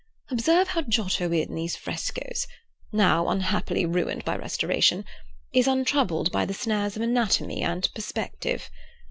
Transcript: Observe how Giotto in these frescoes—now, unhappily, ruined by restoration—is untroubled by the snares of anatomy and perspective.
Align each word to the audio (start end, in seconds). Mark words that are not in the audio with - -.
Observe 0.31 0.69
how 0.69 0.81
Giotto 0.81 1.31
in 1.31 1.53
these 1.53 1.75
frescoes—now, 1.75 3.27
unhappily, 3.27 3.85
ruined 3.85 4.25
by 4.25 4.35
restoration—is 4.35 5.67
untroubled 5.67 6.31
by 6.31 6.43
the 6.43 6.55
snares 6.55 6.95
of 6.95 7.03
anatomy 7.03 7.61
and 7.61 7.87
perspective. 7.93 8.71